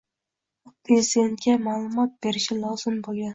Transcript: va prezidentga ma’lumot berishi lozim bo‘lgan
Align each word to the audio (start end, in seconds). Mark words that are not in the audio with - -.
va 0.67 0.71
prezidentga 0.87 1.57
ma’lumot 1.67 2.17
berishi 2.27 2.59
lozim 2.65 2.99
bo‘lgan 3.11 3.29